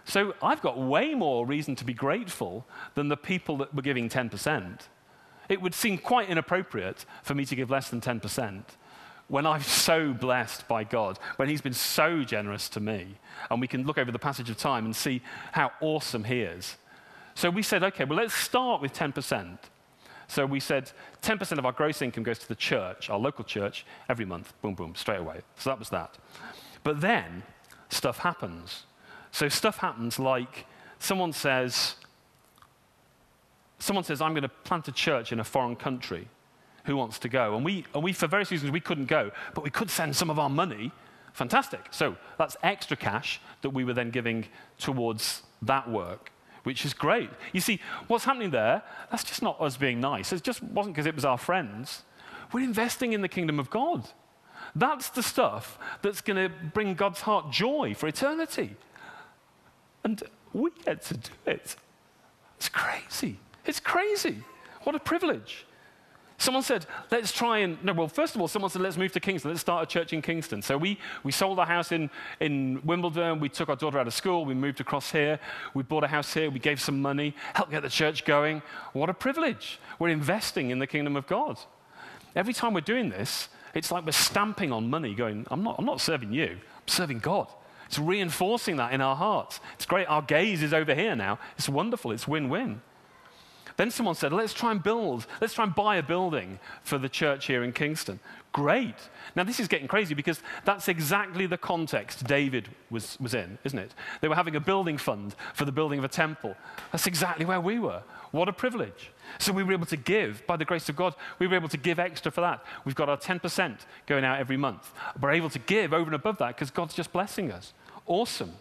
[0.05, 4.09] So I've got way more reason to be grateful than the people that were giving
[4.09, 4.81] 10%.
[5.49, 8.63] It would seem quite inappropriate for me to give less than 10%
[9.29, 13.17] when I'm so blessed by God, when He's been so generous to me.
[13.51, 15.23] And we can look over the passage of time and see
[15.53, 16.77] how awesome He is.
[17.35, 19.59] So we said, okay, well, let's start with 10%.
[20.29, 23.85] So we said 10% of our gross income goes to the church, our local church,
[24.09, 24.53] every month.
[24.61, 25.41] Boom, boom, straight away.
[25.57, 26.19] So that was that.
[26.85, 27.43] But then
[27.89, 28.85] stuff happens.
[29.33, 30.67] So stuff happens like
[30.99, 31.97] someone says,
[33.79, 36.29] someone says, I'm going to plant a church in a foreign country.
[36.85, 37.57] Who wants to go?
[37.57, 40.31] And we, and we, for various reasons, we couldn't go, but we could send some
[40.31, 40.93] of our money.
[41.33, 41.81] Fantastic.
[41.91, 44.47] So that's extra cash that we were then giving
[44.79, 46.33] towards that work,
[46.65, 47.31] which is great.
[47.53, 50.33] You see, what's happening there, that's just not us being nice.
[50.33, 52.03] It just wasn't because it was our friends.
[52.53, 54.09] We're investing in the kingdom of God.
[54.75, 58.77] That's the stuff that's going to bring God's heart joy for eternity.
[60.05, 61.77] And we get to do it.
[62.57, 63.39] It's crazy.
[63.65, 64.43] It's crazy.
[64.83, 65.67] What a privilege.
[66.41, 69.19] Someone said, let's try and, no, well, first of all, someone said, let's move to
[69.19, 69.51] Kingston.
[69.51, 70.63] Let's start a church in Kingston.
[70.63, 73.41] So we, we sold our house in, in Wimbledon.
[73.41, 74.45] We took our daughter out of school.
[74.45, 75.41] We moved across here.
[75.75, 76.49] We bought a house here.
[76.49, 78.63] We gave some money, helped get the church going.
[78.93, 79.81] What a privilege.
[79.99, 81.59] We're investing in the kingdom of God.
[82.37, 85.85] Every time we're doing this, it's like we're stamping on money, going, I'm not, I'm
[85.85, 87.49] not serving you, I'm serving God.
[87.87, 89.61] It's reinforcing that in our hearts.
[89.75, 90.07] It's great.
[90.07, 91.39] Our gaze is over here now.
[91.57, 92.13] It's wonderful.
[92.13, 92.83] It's win win.
[93.79, 97.09] Then someone said, let's try and build, let's try and buy a building for the
[97.09, 98.19] church here in Kingston.
[98.53, 98.97] Great.
[99.37, 103.79] Now, this is getting crazy because that's exactly the context David was, was in, isn't
[103.79, 103.95] it?
[104.21, 106.57] They were having a building fund for the building of a temple.
[106.91, 108.03] That's exactly where we were.
[108.33, 109.13] What a privilege.
[109.39, 111.77] So we were able to give, by the grace of God, we were able to
[111.77, 112.65] give extra for that.
[112.85, 114.93] We've got our 10% going out every month.
[115.21, 117.75] We're able to give over and above that because God's just blessing us.
[118.07, 118.55] Awesome.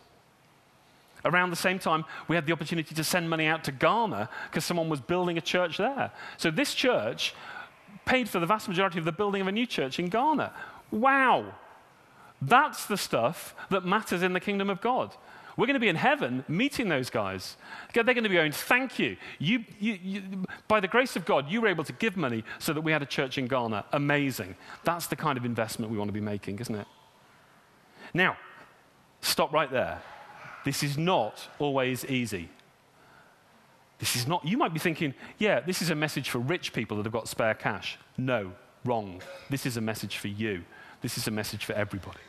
[1.27, 4.65] Around the same time, we had the opportunity to send money out to Ghana because
[4.65, 6.11] someone was building a church there.
[6.37, 7.35] So this church
[8.05, 10.53] paid for the vast majority of the building of a new church in Ghana.
[10.91, 11.53] Wow.
[12.41, 15.13] That's the stuff that matters in the kingdom of God.
[15.57, 17.57] We're going to be in heaven meeting those guys.
[17.93, 19.17] They're going to be going, Thank you.
[19.39, 20.21] You, you, you.
[20.67, 23.01] By the grace of God, you were able to give money so that we had
[23.01, 23.85] a church in Ghana.
[23.91, 24.55] Amazing.
[24.83, 26.87] That's the kind of investment we want to be making, isn't it?
[28.13, 28.37] Now,
[29.21, 30.01] stop right there.
[30.67, 32.49] This is not always easy.
[33.99, 36.97] This is not, you might be thinking, yeah, this is a message for rich people
[36.97, 37.97] that have got spare cash.
[38.17, 38.51] No,
[38.83, 39.21] wrong.
[39.49, 40.65] This is a message for you.
[41.01, 42.19] This is a message for everybody.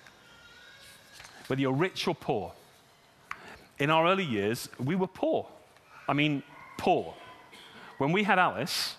[1.49, 2.53] Whether you're rich or poor.
[3.81, 5.49] In our early years, we were poor.
[6.09, 6.45] I mean,
[6.77, 7.15] poor.
[7.99, 8.95] When we had Alice,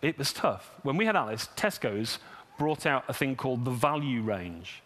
[0.00, 0.70] it was tough.
[0.84, 2.18] When we had Alice, Tesco's
[2.56, 4.82] brought out a thing called the value range,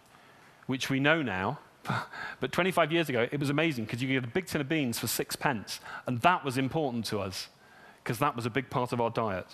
[0.66, 1.60] which we know now
[2.40, 4.68] but 25 years ago, it was amazing because you could get a big tin of
[4.68, 5.80] beans for six pence.
[6.06, 7.48] And that was important to us
[8.02, 9.46] because that was a big part of our diet.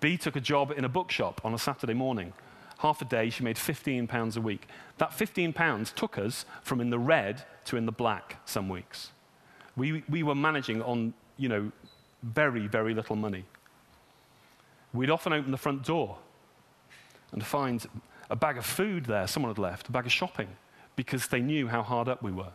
[0.00, 2.32] B took a job in a bookshop on a Saturday morning.
[2.78, 4.68] Half a day, she made 15 pounds a week.
[4.98, 9.10] That 15 pounds took us from in the red to in the black some weeks.
[9.76, 11.72] We, we were managing on, you know,
[12.22, 13.44] very, very little money.
[14.92, 16.18] We'd often open the front door
[17.32, 17.86] and find
[18.30, 20.48] a bag of food there someone had left, a bag of shopping,
[20.94, 22.52] because they knew how hard up we were.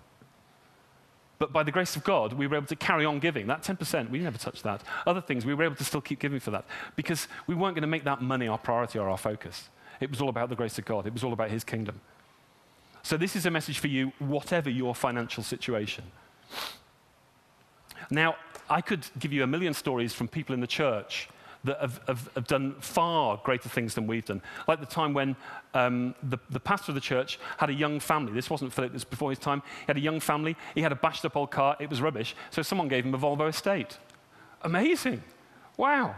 [1.40, 3.48] But by the grace of God, we were able to carry on giving.
[3.48, 4.84] That 10%, we never touched that.
[5.08, 7.82] Other things, we were able to still keep giving for that because we weren't going
[7.82, 9.70] to make that money our priority or our focus.
[10.00, 12.00] It was all about the grace of God, it was all about His kingdom.
[13.04, 16.04] So, this is a message for you, whatever your financial situation.
[18.12, 18.36] Now,
[18.70, 21.28] I could give you a million stories from people in the church
[21.64, 24.42] that have, have, have, done far greater things than we've done.
[24.68, 25.36] Like the time when
[25.74, 28.34] um, the, the, pastor of the church had a young family.
[28.34, 29.62] This wasn't Philip, this was before his time.
[29.82, 30.56] He had a young family.
[30.74, 31.78] He had a bashed up old car.
[31.80, 32.36] It was rubbish.
[32.50, 33.98] So someone gave him a Volvo estate.
[34.64, 35.22] Amazing.
[35.78, 36.16] Wow.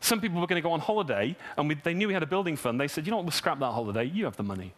[0.00, 2.26] Some people were going to go on holiday, and we, they knew we had a
[2.26, 2.78] building fund.
[2.78, 4.04] They said, you know what, we'll scrap that holiday.
[4.04, 4.74] You have the money.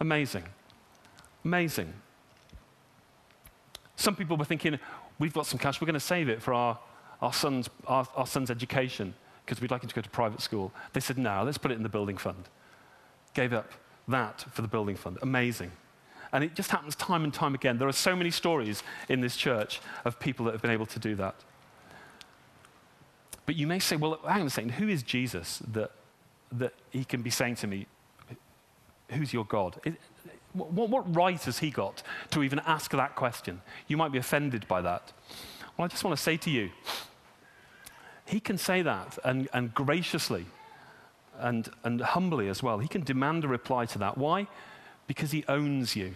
[0.00, 0.44] Amazing.
[1.44, 1.92] Amazing.
[3.96, 4.78] Some people were thinking,
[5.18, 6.78] we've got some cash, we're going to save it for our
[7.20, 10.72] our son's, our, our son's education because we'd like him to go to private school.
[10.92, 12.48] They said, no, let's put it in the building fund.
[13.32, 13.72] Gave up
[14.06, 15.18] that for the building fund.
[15.22, 15.72] Amazing.
[16.32, 17.78] And it just happens time and time again.
[17.78, 20.98] There are so many stories in this church of people that have been able to
[20.98, 21.34] do that.
[23.46, 25.92] But you may say, well, hang on a second, who is Jesus that,
[26.52, 27.86] that he can be saying to me,
[29.10, 29.80] who's your God?
[29.84, 29.94] It,
[30.52, 33.62] what, what right has he got to even ask that question?
[33.86, 35.12] You might be offended by that.
[35.76, 36.70] Well, I just want to say to you,
[38.28, 40.44] he can say that and, and graciously
[41.38, 42.78] and, and humbly as well.
[42.78, 44.18] He can demand a reply to that.
[44.18, 44.46] Why?
[45.06, 46.14] Because he owns you.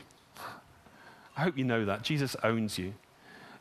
[1.37, 2.03] I hope you know that.
[2.03, 2.93] Jesus owns you.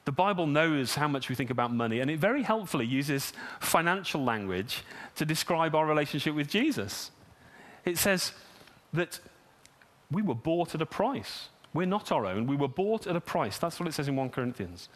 [0.04, 4.24] The Bible knows how much we think about money, and it very helpfully uses financial
[4.24, 4.84] language
[5.16, 7.12] to describe our relationship with Jesus.
[7.86, 8.34] It says
[8.93, 9.20] that
[10.10, 11.47] we were bought at a price.
[11.74, 12.47] We're not our own.
[12.47, 13.60] We were bought at a price.
[13.60, 14.89] That's what it says in 1 Corinthians.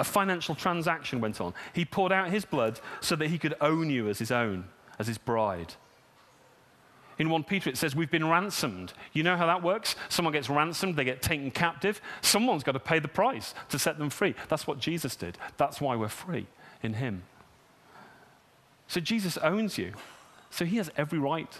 [0.00, 1.52] A financial transaction went on.
[1.74, 4.64] He poured out his blood so that he could own you as his own,
[4.98, 5.74] as his bride.
[7.18, 8.94] In 1 Peter, it says, We've been ransomed.
[9.12, 9.96] You know how that works?
[10.08, 12.00] Someone gets ransomed, they get taken captive.
[12.22, 14.34] Someone's got to pay the price to set them free.
[14.48, 15.36] That's what Jesus did.
[15.58, 16.46] That's why we're free
[16.82, 17.24] in him.
[18.88, 19.92] So Jesus owns you.
[20.48, 21.58] So he has every right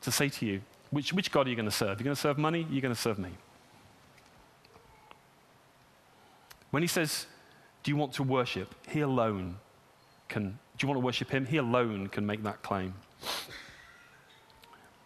[0.00, 2.00] to say to you, which, which God are you going to serve?
[2.00, 2.66] You're going to serve money?
[2.70, 3.32] You're going to serve me.
[6.70, 7.26] When he says,
[7.82, 8.74] Do you want to worship?
[8.88, 9.56] He alone
[10.28, 10.58] can.
[10.78, 11.46] Do you want to worship him?
[11.46, 12.94] He alone can make that claim.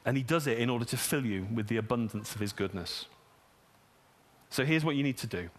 [0.04, 3.06] And he does it in order to fill you with the abundance of his goodness.
[4.50, 5.50] So here's what you need to do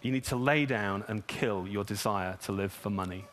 [0.00, 3.24] you need to lay down and kill your desire to live for money.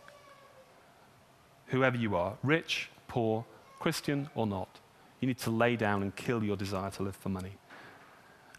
[1.68, 3.46] Whoever you are, rich, poor,
[3.80, 4.80] Christian or not,
[5.20, 7.52] you need to lay down and kill your desire to live for money.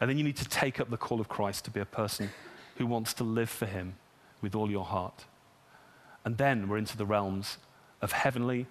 [0.03, 2.29] And then you need to take up the call of Christ to be a person
[2.77, 3.95] who wants to live for him
[4.41, 5.27] with all your heart.
[6.25, 7.59] And then we're into the realms
[8.01, 8.67] of heavenly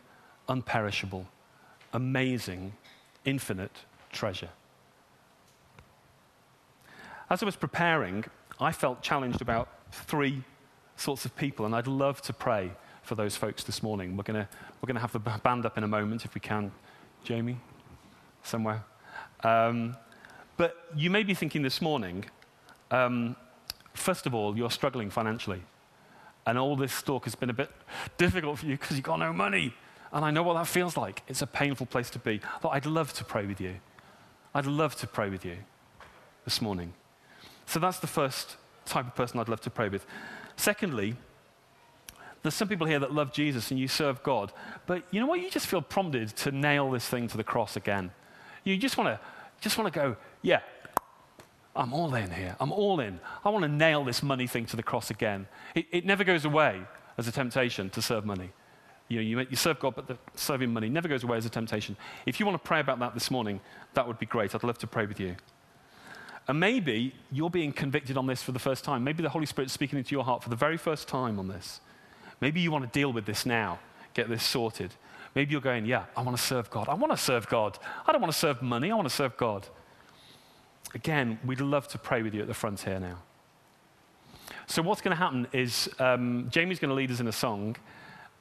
[0.50, 1.28] unperishable,
[1.94, 2.74] amazing,
[3.24, 3.72] infinite
[4.12, 4.50] treasure.
[7.30, 8.26] As I was preparing,
[8.60, 10.44] I felt challenged about three
[10.98, 12.72] sorts of people, and I'd love to pray
[13.04, 14.18] for those folks this morning.
[14.18, 14.46] We're going
[14.82, 16.74] we're gonna have the band up in a moment, if we can.
[17.24, 17.58] Jamie?
[18.44, 18.84] Somewhere.
[19.46, 19.96] Um,
[20.58, 22.26] but you may be thinking this morning,
[22.92, 23.36] um,
[23.94, 25.64] first of all, you're struggling financially.
[26.46, 27.72] And all this talk has been a bit
[28.18, 29.74] difficult for you because you've got no money.
[30.12, 31.22] And I know what that feels like.
[31.28, 32.42] It's a painful place to be.
[32.62, 33.76] But I'd love to pray with you.
[34.54, 35.58] I'd love to pray with you
[36.44, 36.94] this morning.
[37.66, 40.06] So that's the first type of person I'd love to pray with.
[40.58, 41.16] Secondly,
[42.44, 44.52] there's some people here that love Jesus and you serve God,
[44.88, 45.40] but you know what?
[45.40, 48.12] You just feel prompted to nail this thing to the cross again.
[48.64, 49.20] You just want to
[49.62, 50.60] just want to go, yeah,
[51.76, 52.56] I'm all in here.
[52.60, 53.20] I'm all in.
[53.46, 55.48] I want to nail this money thing to the cross again.
[55.74, 56.82] It, it never goes away
[57.18, 58.52] as a temptation to serve money.
[59.08, 61.50] You, know, you, you serve God, but the serving money never goes away as a
[61.50, 61.96] temptation.
[62.26, 63.62] If you want to pray about that this morning,
[63.94, 64.54] that would be great.
[64.56, 65.36] I'd love to pray with you.
[66.48, 69.04] And maybe you're being convicted on this for the first time.
[69.04, 71.82] Maybe the Holy Spirit's speaking into your heart for the very first time on this.
[72.40, 73.80] Maybe you want to deal with this now,
[74.14, 74.94] get this sorted.
[75.36, 76.90] Maybe you're going, Yeah, I want to serve God.
[76.90, 77.78] I want to serve God.
[78.06, 78.92] I don't want to serve money.
[78.92, 79.68] I want to serve God.
[80.94, 83.20] Again, we'd love to pray with you at the front here now.
[84.68, 87.76] So, what's going to happen is um, Jamie's going to lead us in a song.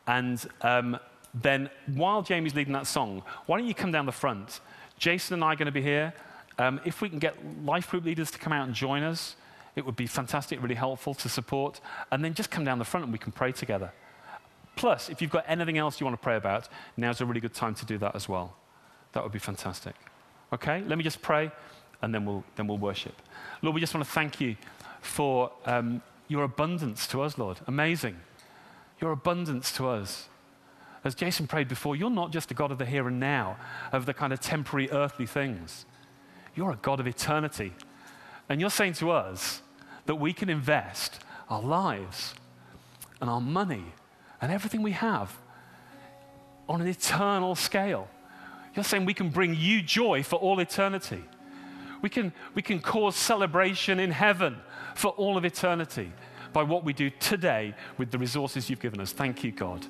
[0.06, 0.98] And um,
[1.34, 4.60] then while Jamie's leading that song, why don't you come down the front?
[4.98, 6.12] Jason and I are going to be here.
[6.58, 9.36] Um, if we can get life group leaders to come out and join us,
[9.76, 11.80] it would be fantastic, really helpful to support.
[12.10, 13.92] And then just come down the front and we can pray together.
[14.76, 17.54] Plus, if you've got anything else you want to pray about, now's a really good
[17.54, 18.56] time to do that as well.
[19.12, 19.94] That would be fantastic.
[20.52, 21.50] Okay, let me just pray
[22.02, 23.14] and then we'll, then we'll worship.
[23.62, 24.56] Lord, we just want to thank you
[25.00, 27.58] for um, your abundance to us, Lord.
[27.66, 28.16] Amazing
[29.00, 30.28] your abundance to us.
[31.02, 33.56] As Jason prayed before, you're not just a God of the here and now,
[33.92, 35.86] of the kind of temporary earthly things.
[36.54, 37.72] You're a God of eternity.
[38.48, 39.62] And you're saying to us
[40.06, 42.34] that we can invest our lives
[43.20, 43.84] and our money
[44.40, 45.36] and everything we have
[46.68, 48.08] on an eternal scale.
[48.74, 51.22] You're saying we can bring you joy for all eternity.
[52.02, 54.56] We can, we can cause celebration in heaven
[54.94, 56.12] for all of eternity
[56.52, 59.12] by what we do today with the resources you've given us.
[59.12, 59.86] Thank you, God.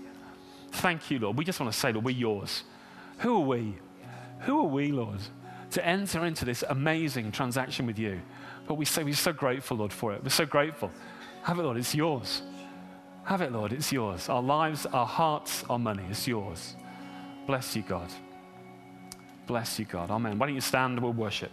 [0.72, 1.36] Thank you, Lord.
[1.36, 2.64] We just want to say, Lord, we're yours.
[3.18, 3.76] Who are we?
[4.40, 5.18] Who are we, Lord,
[5.72, 8.20] to enter into this amazing transaction with you?
[8.66, 10.22] But we say we're so grateful, Lord, for it.
[10.22, 10.90] We're so grateful.
[11.42, 11.76] Have it, Lord.
[11.76, 12.42] It's yours.
[13.24, 13.72] Have it, Lord.
[13.72, 14.28] It's yours.
[14.28, 16.04] Our lives, our hearts, our money.
[16.10, 16.76] It's yours.
[17.46, 18.08] Bless you, God.
[19.46, 20.10] Bless you, God.
[20.10, 20.38] Amen.
[20.38, 21.00] Why don't you stand?
[21.00, 21.52] We'll worship.